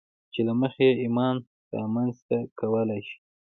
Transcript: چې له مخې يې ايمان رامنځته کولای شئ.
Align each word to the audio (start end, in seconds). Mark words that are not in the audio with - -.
چې 0.33 0.41
له 0.47 0.53
مخې 0.61 0.83
يې 0.91 0.99
ايمان 1.03 1.35
رامنځته 1.79 2.37
کولای 2.59 3.01
شئ. 3.07 3.17